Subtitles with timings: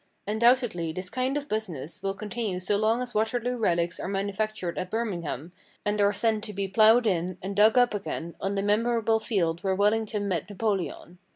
[0.25, 4.89] Undoubtedly this kind of business will continue so long as Waterloo relics are manufactured at
[4.89, 5.51] Birmingham,
[5.85, 9.59] and are sent to be plowed in and dug up again on the memorable field
[9.63, 11.19] where Wellington met Napoleon.